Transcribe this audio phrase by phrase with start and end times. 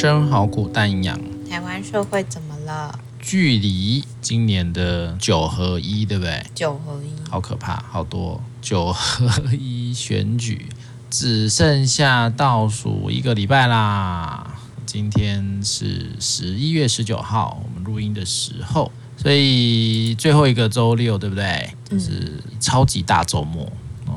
[0.00, 1.20] 生好苦但营养。
[1.46, 2.98] 台湾社会怎么了？
[3.20, 6.42] 距离今年的九合一，对不对？
[6.54, 10.64] 九合一，好可怕，好多九合一选举
[11.10, 14.58] 只剩下倒数一个礼拜啦。
[14.86, 21.74] 今天是十一月十九号，我们录音的时候，所以最后一个周六，对不对？
[21.84, 23.70] 就是超级大周末。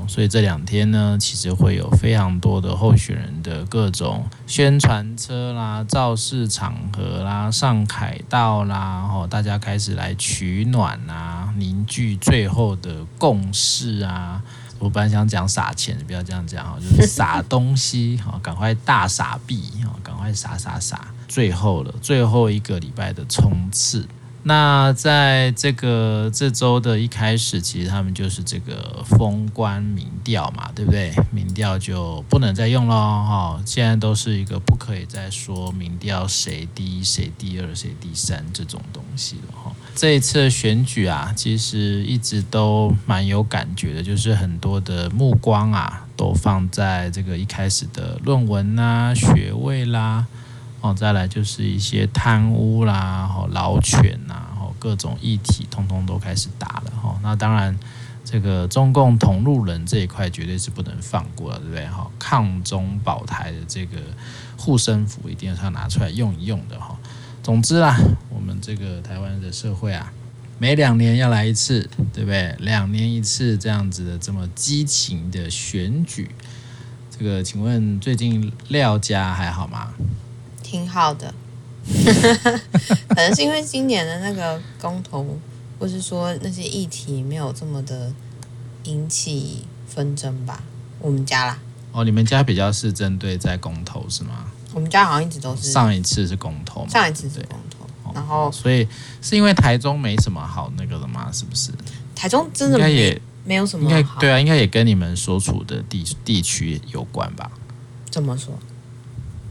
[0.08, 14.42] 所以这两天呢，其实会有非常多的候选人的各种宣传车啦、造势场合啦、上凯道啦，然后大家开始来取暖啊，凝聚最后的共识啊。
[14.80, 24.06] 我本来想讲撒钱，不要这样讲哈，就是撒东西，哈，赶快大撒币，哈，赶快撒撒撒，最后了，最后一个礼拜的冲刺。
[24.46, 31.14] 那在这个这周的一开始，其实他们就是这个封关民调嘛，对不对？
[31.32, 39.72] 民调就不能再用了哈，现在都是一个不可以再说民调谁第一、谁第二、谁第三这种东西了哈。
[39.96, 50.26] 这一次选举啊，其实一直都蛮有感觉的，就是很多的目光啊，都放在这个一开始的论文啦、学位啦。
[50.84, 57.18] 哦，再来就是一些贪污啦，哈，劳权呐，哈，各种议题通通都开始打了，哈。
[57.24, 57.80] 那当然，
[58.26, 61.88] 这个中共同路人这一块绝对是不能放过的，对不对？
[61.88, 63.98] 哈，抗中保台的这个
[64.58, 67.00] 护身符一定要拿出来用一用的，哈。
[67.42, 67.98] 总之啦，
[68.30, 70.12] 我们这个台湾的社会啊，
[70.60, 72.54] 每两年要来一次，对不对？
[72.60, 76.30] 两年一次这样子的这么激情的选举，
[77.10, 79.94] 这个请问最近廖家还好吗？
[80.74, 81.32] 挺好的，
[83.10, 85.24] 可能是因为今年的那个公投，
[85.78, 88.12] 或是说那些议题没有这么的
[88.86, 90.64] 引起纷争吧。
[90.98, 91.60] 我们家啦，
[91.92, 94.48] 哦，你们家比较是针对在公投是吗？
[94.74, 98.88] 我们家好像一直都是上一次是公投，上一次是公投，然后所以
[99.22, 101.30] 是因为台中没什么好那个的吗？
[101.32, 101.72] 是不是？
[102.16, 107.52] 台中真的应该也没有什么好，应该对啊，应该也跟你们所处的地地区有关吧？
[108.10, 108.58] 怎么说？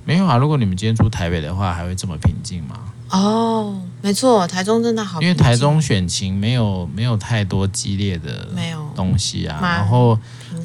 [0.05, 2.77] 没有啊，如果你们今天住台北的话，还会这么平静吗？
[3.11, 10.19] 哦，没错，台中真的好，因为台中选情没有没有太多激烈的没有东西啊，然后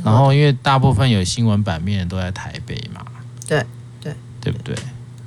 [0.04, 3.02] 然后因为大部分有新闻版面都在台北嘛，
[3.46, 3.66] 对
[4.02, 4.74] 对对不对？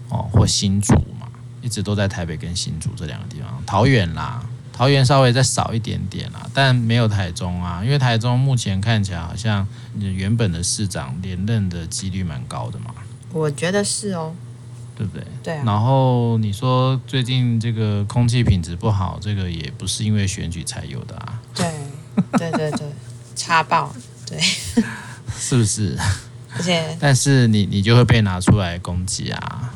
[0.09, 1.28] 哦，或新竹嘛，
[1.60, 9.69] 一直都在台北跟新竹这两个地方，桃园啦，桃园稍微再少一点点啦，但没有台中啊，因为台中目前看起来好像
[9.99, 12.87] 原本的市长连任的几率蛮高的嘛。
[13.33, 14.35] 我觉得是哦，
[14.97, 15.25] 对不对？
[15.43, 15.63] 对啊。
[15.65, 21.41] 然后你说最近这个空气品质不好，这个也不是因为选举才有的啊。
[21.55, 21.71] 对，
[22.33, 22.87] 对对对，
[23.35, 23.95] 插 爆，
[24.27, 24.39] 对，
[25.37, 25.97] 是不是？
[26.53, 29.73] 而且，但是你你就会被拿出来攻击啊。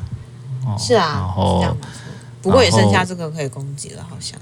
[0.65, 1.77] 哦，是啊，然后
[2.41, 4.37] 不过也剩下这个可以攻击了，好像。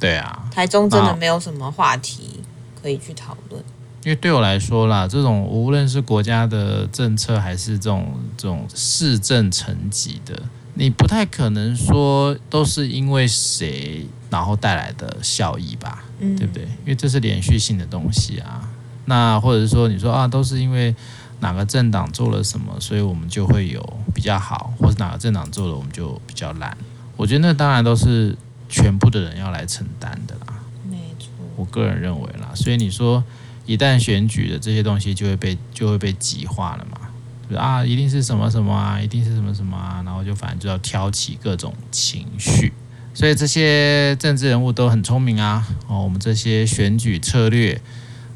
[0.00, 0.48] 对啊。
[0.50, 2.40] 台中真的没有什么话题
[2.82, 3.62] 可以去讨论。
[4.04, 10.40] 因为对我来说啦，这种无论是国家的政策，还是这种这种市政层级的，
[10.74, 16.62] 你不太可能说都是因为谁然后带来的效益吧，嗯，对不对？
[16.62, 18.70] 因为这是连续性的东西啊。
[19.06, 20.94] 那或者是说，你说啊，都是因为
[21.40, 26.74] 哪个政党做了什么，所以我们就会有比较好，或是哪个政党做了，我们就比较烂。
[27.16, 28.36] 我觉得那当然都是
[28.68, 30.60] 全部的人要来承担的啦。
[30.88, 32.52] 没错，我个人认为啦。
[32.54, 33.22] 所以你说。
[33.68, 37.10] 一旦选举的这些东西就会被就会被极化了嘛，
[37.46, 42.72] 就是啊，一定是什么什么啊，一定是什么什么啊，然后就反正就要挑起各种情绪，
[43.12, 45.68] 所以这些政治人物都很聪明啊。
[45.86, 47.78] 哦，我们这些选举策略，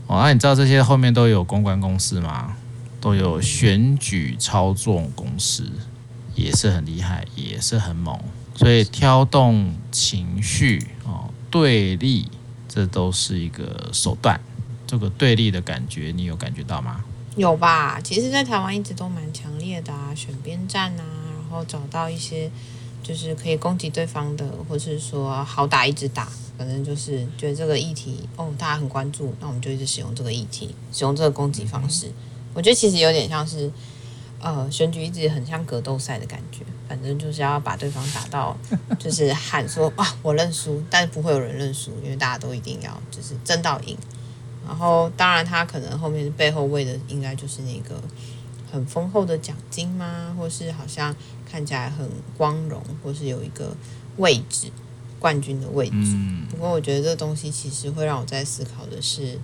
[0.06, 2.54] 哦，那你知道这些后面都有公关公司吗？
[3.00, 5.72] 都有选举操纵公司，
[6.34, 8.16] 也是很厉害，也是很猛，
[8.54, 12.28] 所以挑动情绪哦，对立，
[12.68, 14.38] 这都是一个手段。
[14.92, 17.02] 这个对立的感觉，你有感觉到吗？
[17.34, 22.50] 有吧，其实，在台湾一直都蛮强烈的啊，选边站啊，然后找到一些
[23.02, 26.28] 就是可以攻击对方的，或是说好打一直打，
[26.58, 32.08] 反正就是觉得这个议题哦，大家很关注，那我们就一直使用这个议题，使用这个攻击方式。
[32.08, 32.14] 嗯、
[32.52, 33.72] 我觉得其实有点像是
[34.40, 38.54] 呃，选举一直很像格斗赛的感觉，反正就是要把对方打到，
[39.00, 43.96] 就是喊说哇，我认输，但是不会有人认输，因为大家都一定要就是争到赢。
[44.66, 48.00] 然后，当然，他可能后面背后为的应该就是那个
[48.70, 50.34] 很丰厚的奖金吗？
[50.38, 51.14] 或是好像
[51.50, 53.76] 看起来很光荣，或是有一个
[54.16, 54.68] 位置，
[55.18, 56.16] 冠军的位置。
[56.50, 59.38] 不过，我觉得这东西其实会让我在思考的是，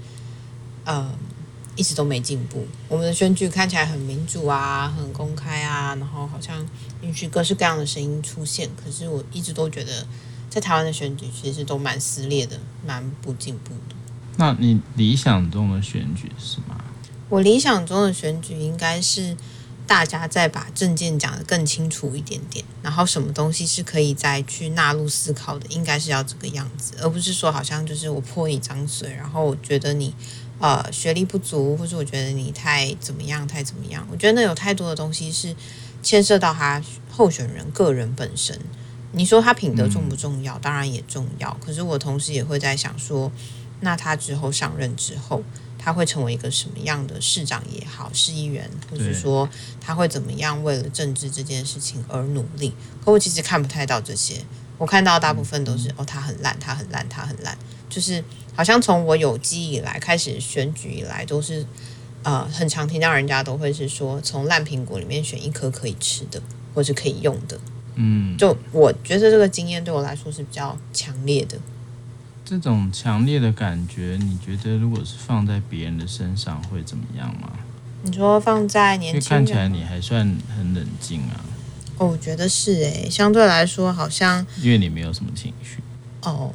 [0.84, 1.12] 呃，
[1.76, 2.66] 一直都没进步。
[2.88, 6.66] 我们的选举看起来很民主啊，很公开啊，然后好像
[7.02, 8.70] 允许各式各样的声音出现。
[8.82, 10.06] 可是我一直都觉得，
[10.48, 13.96] 在台湾的选举其实都蛮撕裂的，蛮不进步的。
[14.38, 16.82] 那你理想中的选举是吗？
[17.28, 19.36] 我理想中的选举应该是
[19.86, 30.14] 大家再把政见讲得更清楚一点点，然后什么东西是可以再去纳入思考的，应该是要这个样子，而不是说好像就是我泼你脏水，然后我觉得你。
[30.60, 34.04] 呃，学历不足，或者我觉得你太怎么样，太怎么样？
[34.10, 35.54] 我觉得那有太多的东西是
[36.02, 38.58] 牵涉到他候选人个人本身。
[39.12, 40.58] 你说他品德重不重要？
[40.58, 41.56] 当然也重要。
[41.64, 43.30] 可是我同时也会在想说，
[43.80, 45.42] 那他之后上任之后，
[45.78, 49.48] 他会成为一个什么样的市长也好，市议员，或者说
[49.80, 52.72] 他会怎么样为了政治这件事情而努力？
[53.04, 54.42] 可我其实看不太到这些，
[54.76, 57.56] 我看到大部分都是、嗯、哦，他很烂，他很烂，他很烂，
[57.88, 58.24] 就是。
[58.58, 61.64] 好像从我有记忆以来，开始选举以来，都是
[62.24, 66.42] 呃很常听到人家都会是说，从烂苹果里面选一颗可以吃的，
[66.74, 67.56] 或是可以用的。
[67.94, 71.56] 嗯，就我觉得这个经验对我来说是比较强烈的。
[72.48, 77.50] 这种强烈的感觉，你觉得如果是放在别人的身上会怎么样吗？
[78.02, 80.20] 你说放在年轻人，看起来你还算
[80.56, 81.44] 很冷静啊。
[81.98, 85.82] 哦，我觉得是诶，相对来说好像因为你没有什么情绪
[86.22, 86.50] 哦。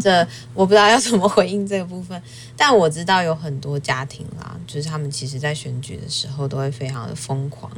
[0.00, 2.20] 这我不知道要怎么回应这个部分，
[2.56, 7.70] 但我知道有很多家庭啦，就是他们其实在选举的时候都会非常的疯狂，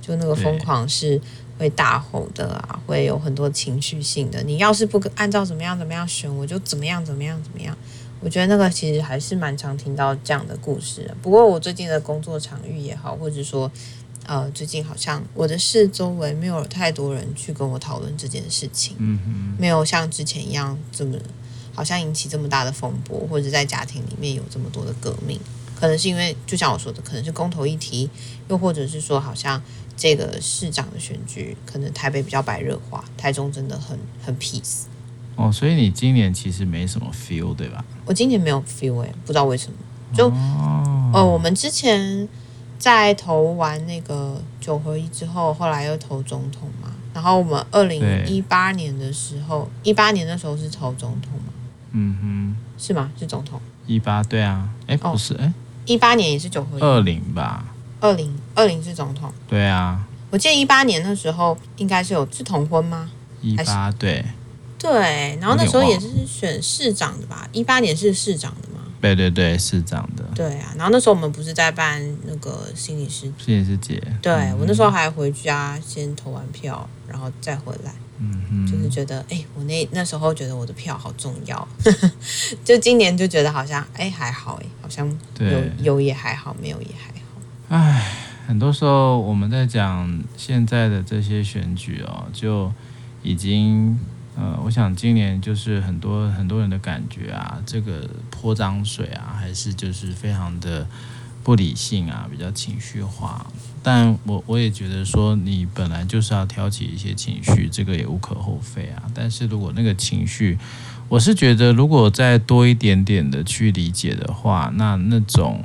[0.00, 1.20] 就那个疯狂是
[1.60, 4.42] 会大吼的啊，会有很多情绪性的。
[4.42, 7.76] 你要是不按照怎么样怎么样选，我就怎么样怎么样怎么样。
[8.20, 11.14] 我觉得那个其实还是蛮常听到这样的故事的。
[11.20, 13.70] 不过我最近的工作场域也好，或者说。
[14.26, 18.94] 呃，最近好像我的市周围没有太多人去跟我讨论这件事情，
[19.58, 21.18] 没有像之前一样这么
[21.74, 25.40] 好像引起这么大的风波，或者在家庭里面有这么多的革命，
[25.80, 28.10] 可能是因为就像我说的，可能是公投议题，
[28.48, 29.60] 又或者是说好像
[29.96, 34.82] 这个市长的选举，可能台北比较白热化，台中真的很很 peace。
[35.36, 37.82] 哦，所以你今年其实没什么 feel 对吧？
[38.04, 39.76] 我今年没有 feel 哎、欸，不知道为什么，
[40.14, 42.28] 就哦、呃，我们之前。
[42.80, 46.90] 在投完那个九合一之后，后来又投总统嘛。
[47.12, 51.52] 然后我们二零一八年的时候，一八年的时候是投总统嘛？
[51.90, 53.12] 嗯哼，是吗？
[53.18, 53.60] 是总统？
[53.86, 55.52] 一八对啊，哎不是哎，
[55.86, 56.80] 一八年也是九合一。
[56.80, 57.64] 二零吧？
[58.00, 59.32] 二零二零是总统？
[59.48, 63.10] 对啊，我记得一八年那时候应该是有是同婚吗？
[63.42, 64.24] 一八对
[64.78, 67.48] 对，然后那时候也是选市长的吧？
[67.52, 68.84] 一八年是市长的吗？
[69.00, 70.24] 对对对，市长的。
[70.34, 74.00] 对啊，然后那时候我们不是在办那个心理师心理师节？
[74.22, 77.92] 对、嗯、我那时候还回家先投完票，然后再回来。
[78.20, 81.68] 嗯哼，就是觉得哎，我那那时候觉得我的票好重要。
[82.64, 85.08] 就今年就觉得好像哎还好哎，好像
[85.38, 87.76] 有有也还好，没有也还好。
[87.76, 88.12] 哎，
[88.46, 92.72] 很多时候我们在讲现在的这些选举哦，就
[93.22, 93.98] 已经。
[94.36, 100.86] 呃，我想今年就是很多很多人的感觉啊，这个泼脏水啊，还是就是非常的
[101.50, 103.44] 不理性啊，比较情绪化。
[103.82, 109.02] 但我我也觉得说，你本来就是要挑起一些情绪，这个也无可厚非啊。
[109.12, 110.56] 但是如果那个情绪，
[111.08, 115.64] 我是觉得如果再多一点点的去理解的话，那那种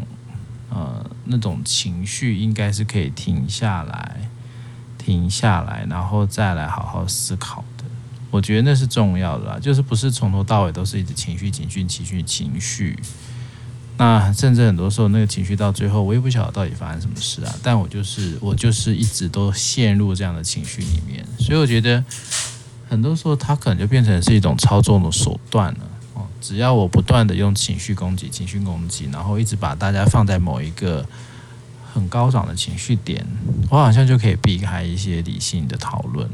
[0.71, 4.27] 呃那种情绪应该是可以停下来，
[4.97, 7.83] 停下来，然后再来好好思考的。
[8.31, 12.97] 我觉得那是重要的啦，就是不是从头到尾都是一直情绪、情绪、情绪、情绪。
[13.97, 17.55] 那甚至很多时候，那个情绪到最后，我也不晓得到底发生什么事啊。
[17.63, 22.03] 但我就是我就是一直都陷入这样的情绪里面，所以我觉得
[22.89, 25.79] 很多时候，它可能就变成是一种操纵的手段了。
[26.15, 31.05] 哦，只要我不断的用情绪攻击、情绪攻击，然后一直把大家放在某一个
[31.93, 33.25] 很高涨的情绪点，
[33.69, 36.29] 我好像就可以避开一些理性的讨论。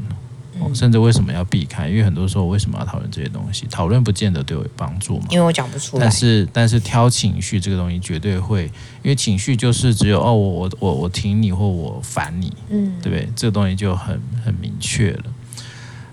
[0.74, 1.88] 甚至为什么要避开？
[1.88, 3.66] 因为很多时候为什么要讨论这些东西？
[3.70, 5.26] 讨论不见得对我有帮助嘛。
[5.30, 6.02] 因为我讲不出来。
[6.02, 8.64] 但是但是挑情绪这个东西绝对会，
[9.02, 13.28] 因为情绪就是只有哦，我我我我挺你或我烦你，嗯，对不对？
[13.34, 15.24] 这个东西就很很明确了。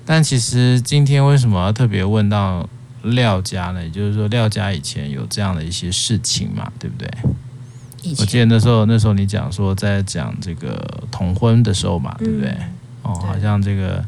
[0.05, 2.67] 但其实今天为什么要特别问到
[3.03, 3.83] 廖家呢？
[3.83, 7.09] 也就是说廖家以前有这样的一些事情嘛，对不对？
[8.03, 8.17] 以前。
[8.19, 12.49] 我记得那时候那时候你讲说在讲这个同婚的时候嘛，对不对？
[12.49, 14.03] 嗯、哦，好像这个。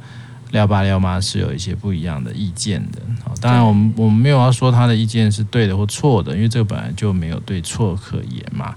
[0.52, 8.76] 廖爸廖妈是有一些不一样的意见的，好，当然我们我们没有要说他的意见是对的或错的，因为这个本来就没有对错可言嘛，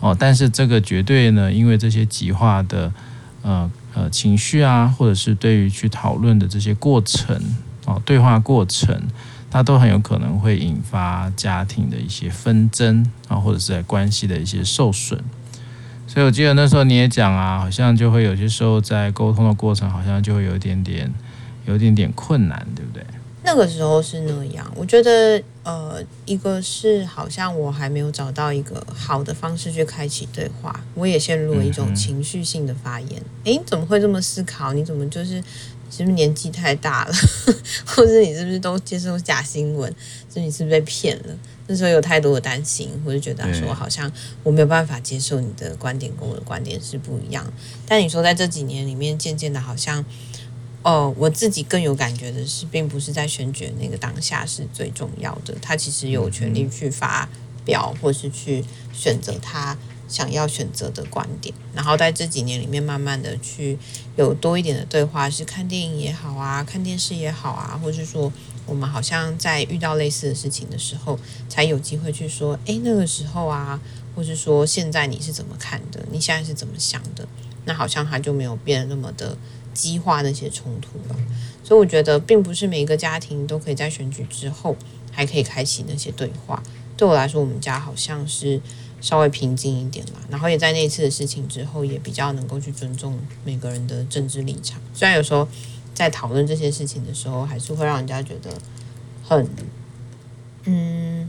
[0.00, 2.92] 哦，但是这个绝对呢，因为这些极化的
[3.42, 7.40] 呃呃情绪啊，或者是对于去讨论的这些过程，
[7.86, 8.96] 哦，对话过程，
[9.50, 15.18] 它都很有可能会引发家庭的一些纷争啊，或者是在关系的一些受损。
[16.06, 21.12] 所以我记得那时候你也讲啊，好像就会有些时候在沟通的过程，好像就会有一点点，
[21.66, 23.04] 有一点点困难，对不对？
[23.42, 33.22] 那个时候是那样，我觉得，呃，一个是好像我还没有找到一个好的方式去开启对话，我也陷入了一种情绪性的发言。
[33.44, 34.72] 哎、嗯，你怎么会这么思考？
[34.72, 35.40] 你怎么就是
[35.90, 37.14] 是不是年纪太大了，
[37.86, 39.92] 或者你是不是都接受假新闻？
[40.32, 41.36] 是你是不是被骗了？
[41.66, 44.10] 那时候有太多的担心，我就觉得说好像
[44.42, 47.52] 我没有办法接受你的观点跟我的观点是不一样。
[47.86, 50.04] 但你说在这几年里面，渐渐的好像。
[50.82, 55.52] 哦，我自己更有感觉的是，并不是在选举那个当下是最重要的。
[55.60, 57.28] 他其实有权利去发
[57.64, 59.76] 表，或是去选择他
[60.08, 61.54] 想要选择的观点。
[61.74, 63.78] 然后在这几年里面，慢慢的去
[64.16, 68.32] 有多一点的对话，是看电影也好啊，看电视也好啊，或是说
[68.66, 73.80] 我们好像在遇到类似的事情的时候，才有机会去说，诶，那个时候啊，
[74.14, 76.04] 或是说现在你是怎么看的？
[76.10, 77.26] 你现在是怎么想的？
[77.64, 79.36] 那好像他就没有变得那么的。
[79.76, 81.14] 激化那些冲突吧，
[81.62, 84.74] 所以我觉得并不是每一个家庭都可以在选举之后
[85.12, 86.62] 还可以开启那些对话。
[86.96, 88.58] 对我来说，我们家好像是
[89.06, 94.80] 稍微平静一点啦，然后也在那一次的事情之后，也比较能够去尊重每个人的政治立场。
[94.92, 95.46] 虽然有时候
[95.94, 98.50] 在讨论这些事情的时候，还是会让人家觉得
[99.22, 99.48] 很，
[100.64, 101.28] 嗯，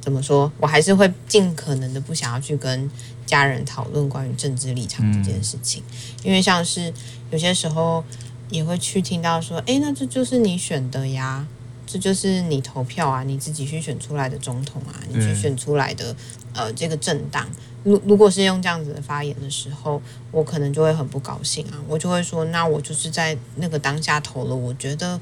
[0.00, 0.50] 怎么说？
[0.58, 2.90] 我还是会尽可能的不想要去跟。
[3.26, 6.92] 家人讨论关于政治立场这件事情，嗯，因为像是
[7.30, 8.02] 有些时候
[8.48, 11.46] 也会去听到说，诶，那这就是你选的呀，
[11.90, 16.14] 这就是你投票啊，你自己去选出来的总统啊，你去选出来的
[16.54, 17.48] 呃这个政党。
[17.82, 25.20] 如如果是用这样子的发言的时候，我可能就会很不高兴啊，我就会说，那我就是在那个当下投了，我觉得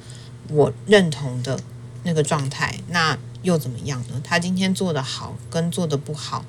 [0.51, 1.59] 我认同的
[2.03, 4.21] 那个状态，那又怎么样呢？
[4.23, 6.45] 他今天做的好跟做的不好。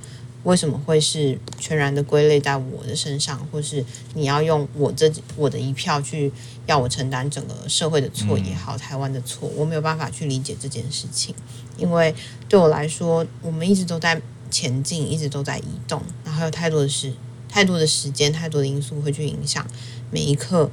[0.50, 6.32] 为什么会是全然的归类在我的身上，或是你要用我这我的一票去
[6.65, 11.36] 要我承担整个社会的错也好，台湾的错，我没有办法去理解这件事情，
[11.77, 12.15] 因为
[12.48, 17.13] 对我来说，我们一直都在前进，一直都在移动，然后有太多的事，
[17.48, 19.63] 太多的时间，太多的因素会去影响
[20.10, 20.72] 每一刻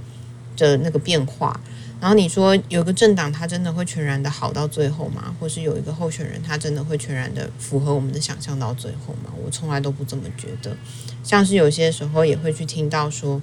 [0.56, 1.61] 的那个变化。
[1.99, 5.35] 然后你说有个政党，他真的会全然的好到最后吗？
[5.41, 9.33] 或是有一个候选人，他真的会全然的符合我们的想象到最后吗？
[9.43, 10.76] 我从来都不这么觉得。
[11.25, 13.41] 像是有些时候也会去听到说，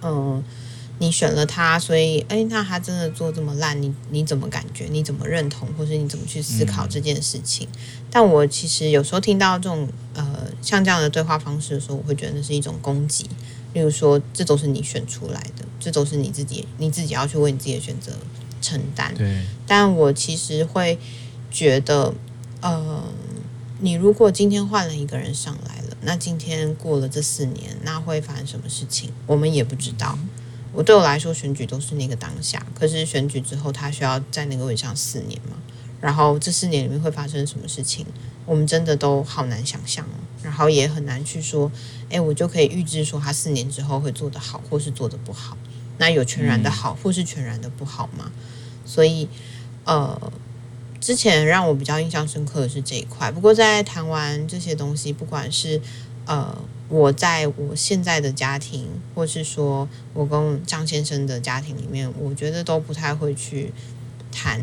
[0.00, 0.44] 嗯、呃，
[0.98, 4.86] 你选了他，所以诶，那他真的做这么烂，你你怎么感觉？
[4.88, 5.68] 你怎么认同？
[5.76, 7.66] 或是你怎么去思考这件事情？
[7.72, 7.78] 嗯、
[8.10, 10.24] 但我其实有时候听到这种呃
[10.62, 13.28] 像这样的对话方式的时候，我会觉得那是一种攻击。
[13.76, 18.10] 例如说，这都是你选出来的，这都是你自己，你自己要去为你自己的选择
[18.62, 19.14] 承担。
[19.14, 19.42] 对。
[19.66, 20.98] 但我其实会
[21.50, 22.14] 觉得，
[22.62, 23.04] 呃，
[23.80, 29.12] 你如果今天换了一个人上来了，那今天过了这四年，那会发生什么事情？
[29.26, 30.18] 我们也不知道。
[30.72, 32.64] 我对我来说，选举都是那个当下。
[32.74, 35.58] 可是选举之后，他需要在那个位置上四年嘛？
[36.00, 38.06] 然后这四年里面会发生什么事情？
[38.46, 40.16] 我们真的都好难想象哦。
[40.46, 41.70] 然后也很难去说。
[42.08, 45.58] 诶，我就可以预知说他四年之后会做得好，或是做得不好。
[45.98, 48.30] 那有全然的好，或是全然的不好吗？
[48.84, 49.28] 所以，
[49.84, 50.32] 呃，
[51.00, 53.28] 之前让我比较印象深刻的是这一块。
[53.32, 55.82] 不过在谈完这些东西，不管是
[56.26, 56.56] 呃
[56.88, 63.72] 我在我现在的家庭，或是说我跟张先生的家庭里面，我觉得都不太会去
[64.30, 64.62] 谈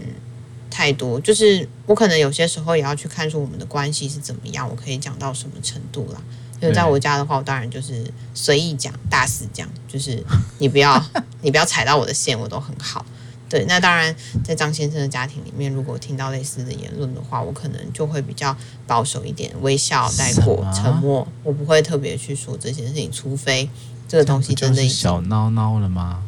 [0.74, 1.20] 太多。
[1.20, 6.20] 就是我可能有些时候也要去看出我们的关系是怎么样，我可以讲到什么程度啦。
[6.60, 8.04] 就在我家的话，我当然就是
[8.34, 10.24] 随意讲、大肆讲，就是
[10.58, 11.00] 你不要
[11.44, 13.06] 你不要踩到我的线，我都很好。
[13.50, 18.56] 对，那当然在张先生的家庭里面，如果听到类似的言论的话，我可能就会比较
[18.88, 23.70] 保守一点，微笑带过，沉默，我不会特别去说这些事情，除非
[24.08, 26.24] 这个东西真的小闹闹了吗？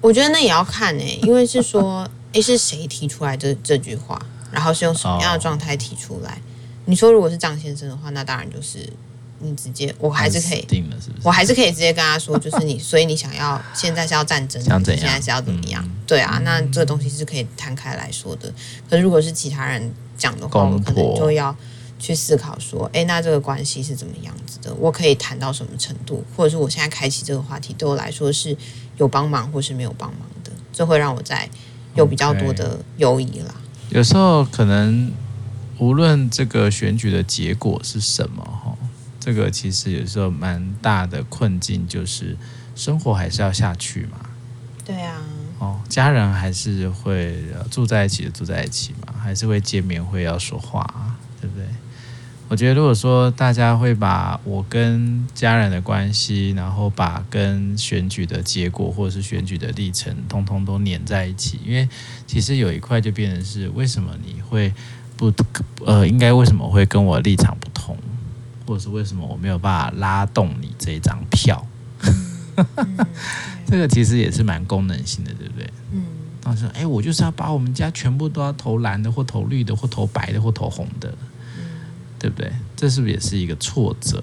[0.00, 4.20] 我觉得那也要看诶、欸，因为是说，诶，是谁提出来这这句话，
[4.50, 6.40] 然后是用什么样的状态提出来？
[6.86, 8.88] 你说如果是张先生的话，那当然就是。
[9.42, 11.22] 你直接，我还是可以，定了是不是？
[11.26, 15.00] 我还是可以直接跟他说，就是你， 所以你想要现在是要战争，想怎样？
[15.02, 15.82] 现在是要怎么样？
[15.82, 18.52] 嗯、对啊，那这个东西是可以摊开来说的。
[18.86, 21.56] 可是如果是其他人讲的话，我可能就要
[21.98, 24.74] 去思考说，哎，那这个关系是怎么样子的？
[24.74, 26.22] 我可以谈到什么程度？
[26.36, 28.54] 或者是我现在开启这个话题，对我来说是
[28.98, 30.52] 有帮忙，或是没有帮忙的？
[30.70, 31.48] 这会让我在
[31.94, 33.54] 有比较多的犹疑啦。
[33.90, 33.96] Okay.
[33.96, 35.10] 有时候可能
[35.78, 38.76] 无论这个选举的结果是什么，哈。
[39.18, 42.34] 这个其实有时候蛮大的困境，就是
[42.74, 44.18] 生活还是要下去嘛。
[44.82, 45.20] 对啊，
[45.58, 51.66] 哦，家人还是会住在一起的，住在一起嘛，还是会见面，会要说话，对不对？
[52.50, 61.88] 我觉得，如果说大家会把我跟家人的关系，然后把跟选举的结果或者是选举的历程，通通都粘在一起，因为
[62.26, 64.74] 其实有一块就变成是为什么你会
[65.16, 65.32] 不
[65.86, 67.96] 呃，应该为什么会跟我立场不同，
[68.66, 71.64] 或者是为什么我没有办法拉动你这一张票？
[73.64, 75.70] 这个其实也是蛮功能性的，对不对？
[75.92, 76.02] 嗯。
[76.42, 81.14] 当时哎，我就是要把我们家全部都要投蓝的，或投绿的，或投白的，或投红的。
[82.20, 82.52] 对不对？
[82.76, 84.22] 这是不是也是一个挫折？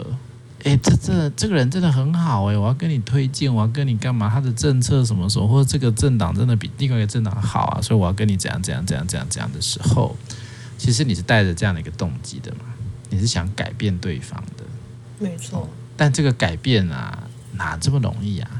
[0.63, 4.29] 哎，这这这个人真的很好哎，我要跟你推荐，我要跟你干嘛？
[4.29, 10.15] 他的政策什么时候，或者这个政党真的比另外一个政党好啊，所以我要跟你怎样怎样怎样怎样怎样的时候，
[10.77, 12.59] 其实你是带着这样的一个动机的嘛？
[13.09, 14.63] 你是想改变对方的，
[15.19, 15.69] 没错。
[15.95, 17.23] 但这个改变啊，
[17.53, 18.56] 哪这么容易啊？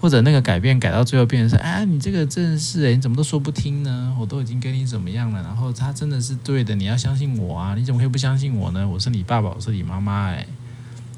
[0.00, 4.16] 或者那个改变改到最后变成是，哎，你这个真的是，哎，你怎么都说不听呢？
[4.18, 7.74] 我都已经跟你怎么样了，然后他真的是对的，你要相信我啊！
[7.76, 8.88] 你怎么可以不相信我呢？
[8.88, 10.46] 我是你爸爸，我是你妈妈，哎，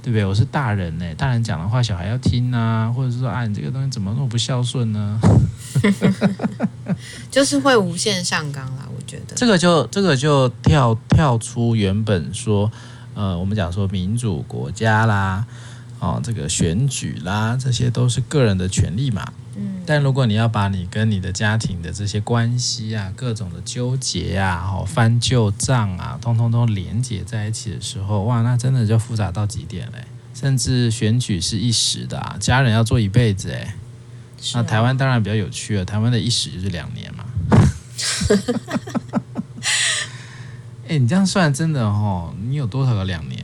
[0.03, 0.25] 对不对？
[0.25, 5.21] 我是大人呢，大人讲的话小孩要听啊，或者是说，啊，你这个东西怎么那么不孝顺呢？
[7.31, 12.71] 就是会无限上纲啦，我觉得这个就这个就跳跳出原本说，
[13.15, 15.47] 呃，我们讲说民主国家啦。
[16.01, 19.31] 哦，这个选举啦，这些都是个人的权利嘛。
[19.57, 19.83] 嗯。
[19.87, 30.05] 但如果你要把你跟你的家庭的这些关系啊，各种的纠结啊，哦，翻旧账啊，通通都连接在一起的时候，哇，那真的就复杂到极点嘞。
[30.33, 33.61] 甚至选举是一时的啊，家人要做一辈子哎。
[33.61, 33.75] 啊。
[34.55, 37.27] 那台湾当然比较有趣了，台湾的一时就是两年嘛。
[40.89, 43.40] 哎， 你这样算真的哦，你有多少个两年？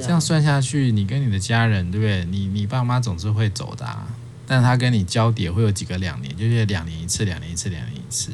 [0.00, 2.24] 这样算下去，你跟你的家人，对不对？
[2.24, 4.06] 你你爸妈总是会走的啊，
[4.46, 8.32] 但他跟你交叠会有几个两年，就是两年一次，两年一次，两年一次。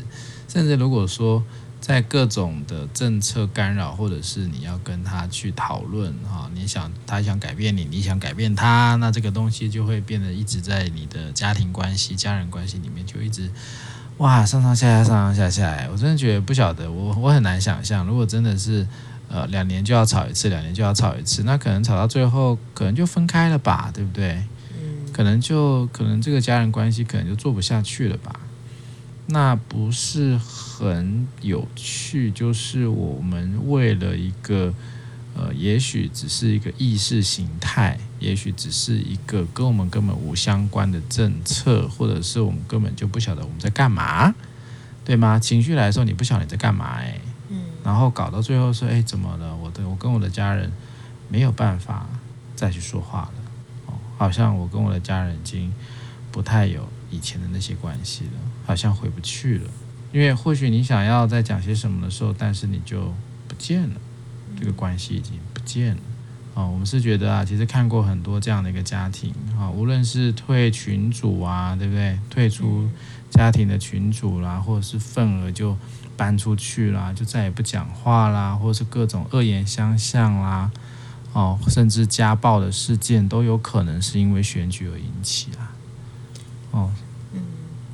[0.49, 1.43] 甚至如果说
[1.81, 13.51] 在各种的政策干扰，或者是你要跟他去讨论哈，你想他想改变你，你想改变他，那这个东西就会变得一直在你的家庭关系、家人关系里面就一直
[14.19, 15.89] 哇上上下下、上上下下。
[15.91, 18.87] 我真的觉得不晓得，我我很难想象，如果真的是。
[19.35, 24.45] 呃，两年就要吵一次，两年就要吵一次，那可能吵到最后，可能就分开了吧，对不对？
[24.71, 28.39] 嗯，可能就可能这个家人关系可能就做不下去了吧。
[29.27, 34.73] 那不是很有趣，就是我们为了一个
[35.35, 44.33] 呃，也许只是一个意识形态，也许只是一个跟我们根本无相关的政策，或者是我们根本就不晓得我们在干嘛，
[45.05, 45.41] 对吗？
[45.41, 47.19] 情绪来的时候，你不晓得你在干嘛，哎。
[47.85, 49.55] 然后搞到最后说，哎，怎么了？
[49.55, 50.73] 我的我跟我的家人
[51.29, 52.09] 没有办法
[52.57, 53.35] 再去说话了，
[53.87, 55.71] 哦，好像我跟我的家人已经
[56.33, 59.71] 不太有以前的那些关系了，好像回不去了。
[60.13, 63.13] 因为或许你想要再讲些什么的时候，但是你就
[63.47, 64.01] 不见了，
[64.59, 66.01] 这个关系已经不见了。
[66.55, 72.19] 哦，我们是觉得啊，其实看过很多这样的一个家庭，啊，无论是退群组啊，对不对？
[72.31, 72.89] 退出
[73.31, 75.77] 家庭的群组啦，或者是份额就。
[76.17, 80.71] 搬出去啦，就再也不讲话啦，或者是各种恶言相向啦，
[81.33, 85.73] 哦，甚至家暴的事件都有可能是因为选举而引起啦。
[86.71, 86.93] 哦，
[87.33, 87.43] 嗯，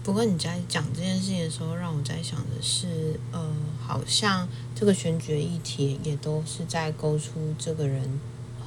[0.04, 3.40] 不过你在讲这件事情的时候，让我在想的是，呃，
[3.80, 8.20] 好像这个选举的议题也都是在勾出这个人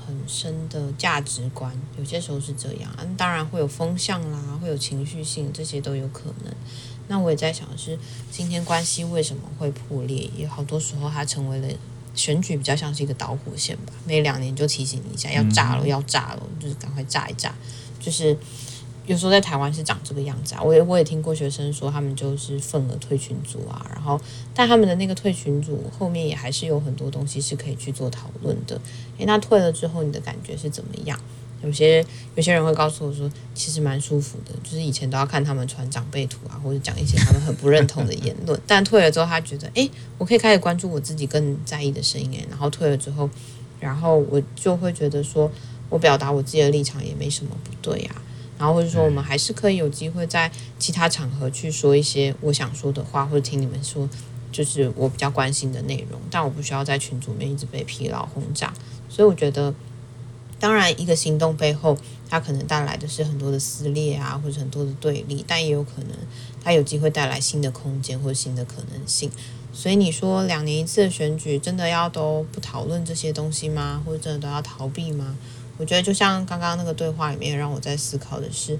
[0.05, 6.53] 很深的价值观，有些时候是这样，当然会有风向啦，会有情绪性，这些都有可能。
[7.07, 7.97] 那我也在想的是，
[8.31, 10.29] 今天关系为什么会破裂？
[10.37, 11.67] 也好多时候它成为了
[12.15, 13.93] 选举比较像是一个导火线吧。
[14.05, 17.53] 每两年就提醒你一下，要炸了，要炸了，就是赶快炸一炸。
[17.99, 18.37] 就是
[19.05, 20.61] 有时候在台湾是长这个样子啊。
[20.63, 24.19] 我也我也听过学生说，他们就是份额退群组啊，然后
[24.53, 28.79] 但他们的那个退群组后面也还是有很多东西是可以去做讨论的。
[29.17, 31.19] 诶，那退了之后，你的感觉是怎么样？
[31.63, 43.29] 有些有些人会告诉我说，其实蛮舒服的，就是以前都要看他们传长辈图啊，或者讲一些他们很不认同的言论， 但退了之后，他觉得，哎，我可以开始关注我自己更在意的声音，然后退了之后，
[43.79, 45.49] 然后我就会觉得说，
[45.89, 48.21] 我表达我自己的立场也没什么不对啊，
[48.57, 54.07] 然后或者说我们还是可以有机会在其他场合去说一些我想说的话，或者听你们说，
[54.51, 58.73] 就是我比较关心的内容，但我不需要在群组里面一直被疲劳轰炸，
[59.09, 59.73] 所以我觉得。
[60.59, 61.97] 当然，一个行动背后，
[62.29, 66.11] 它可能带来的是很多的撕裂啊，或者很多的对立，但也有可能
[66.63, 69.29] 它有机会带来新的空间或者新的可能性。
[69.73, 74.01] 所以你说两年一次的选举，真的要都不讨论这些东西吗？
[74.05, 75.35] 或者真的都要逃避吗？
[75.77, 78.77] 我觉得就像刚刚那个对话里面让我在思考的是，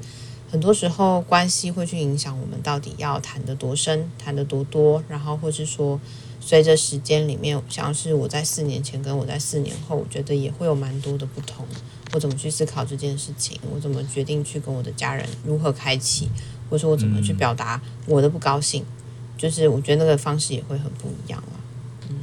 [0.51, 5.99] 很多时候关系会去影响我们到底要谈得多深，谈得多多，然后或是说
[6.39, 11.65] 随着时间里面，像是我在四年前跟我在四年后，我觉得也会有蛮多的不同。
[12.13, 13.59] 我怎么去思考这件事情？
[13.73, 16.29] 我怎么决定去跟我的家人如何开启？
[16.69, 18.83] 或者说我怎么去表达我的不高兴？
[18.83, 18.85] 嗯、
[19.35, 21.59] 就是我觉得那个方式也会很不一样了。
[22.09, 22.19] 嗯，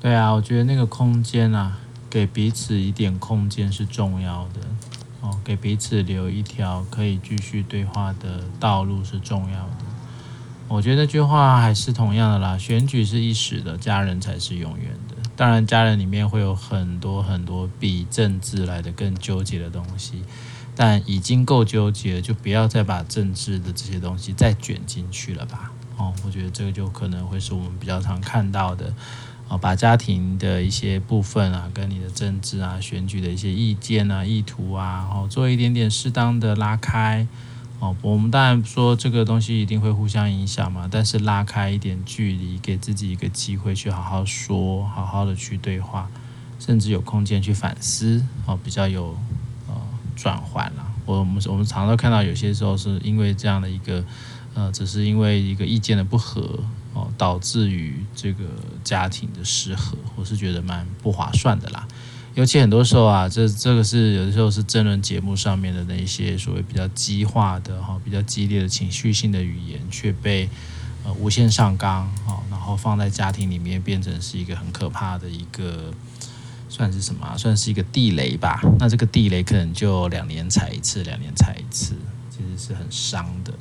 [0.00, 1.78] 对啊，我觉得那个空间啊，
[2.10, 4.60] 给彼此一点空间是重要的
[5.20, 9.84] 哦，给彼此留一条可以继续对话的道路是重要的。
[10.66, 15.16] 我觉得这句话还是同样的啦，选举是一时的，家人才是永远的。
[15.36, 20.22] 当然，家人里面会有很多很多比政治来的更纠结的东西。
[20.76, 25.70] 但已经够纠结了，就不要再把政治的这些东西再卷进去了吧。
[25.98, 28.94] 哦，我觉得这个就可能会是我们比较常看到的，
[29.50, 37.26] 哦，把家庭的一些部分啊，跟你的政治啊、选举的一些意见啊、意图啊，然后，做一点点适当的拉开。
[37.80, 46.08] 哦，我们当然说这个东西一定会互相影响嘛，但是拉开一点距离，给自己一个机会去好好说，好好的去对话，
[46.60, 49.16] 甚至有空间去反思，哦，比较有
[49.66, 49.74] 呃。
[50.16, 54.04] 转换了，我们我们常常看到有些时候是因为这样的一个，
[54.52, 56.60] 呃，只是因为一个意见的不合
[56.94, 58.44] 哦，导致于这个
[58.82, 61.86] 家庭的失和，我是觉得蛮不划算的啦。
[62.34, 70.48] 尤其很多时候啊，这这个是有的时候是争论节目上面的那一些所谓比较激化的哈、比较激烈的情绪性的语言，却被
[71.04, 75.92] 呃无限上纲哦，然后放在家庭里面变成是一个很可怕的一个。
[76.72, 77.36] 算是什么？
[77.36, 78.60] 算是一个地雷吧。
[78.78, 81.96] 那这个地雷可能就两年踩一次，两年踩一次，
[82.30, 83.52] 其实是很伤的。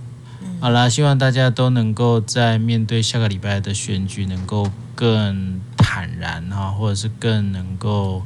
[0.61, 8.23] 好啦，希望大家都能够在面对下个礼拜的选举，能够更坦然哈，或者是更能够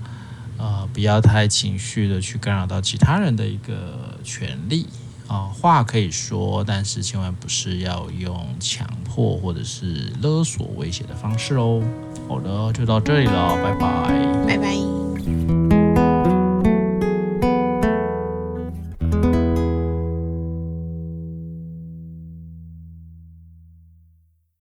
[0.58, 4.88] 呃不要太情绪的去干扰到其他人的一个权利
[5.28, 5.50] 啊。
[5.54, 11.84] 话可以说，但是千万不是要用强迫或者是勒索威胁的方式哦。
[12.28, 15.03] 好的，就到这里了，拜拜，拜拜。